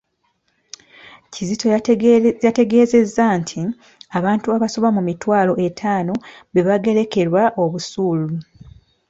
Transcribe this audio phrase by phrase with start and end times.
[1.33, 1.65] Kizito
[2.45, 3.61] yategeezezza nti
[4.17, 6.13] abantu abasoba mu mitwalo etaano
[6.53, 8.27] be baagerekerwa busuulu.